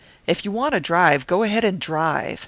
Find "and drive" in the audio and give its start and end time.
1.63-2.39